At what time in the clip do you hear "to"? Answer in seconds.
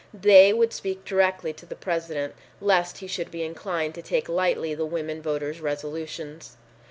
1.53-1.65, 3.93-4.01